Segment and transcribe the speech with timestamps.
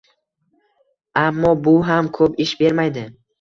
[1.23, 3.07] Ammo bu ham ko`p ish bermaydi